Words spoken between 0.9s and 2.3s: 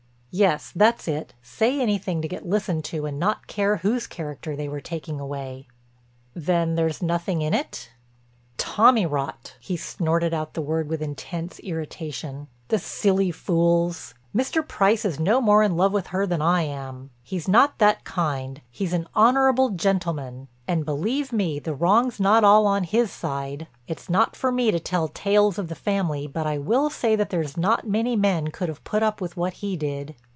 it. Say anything to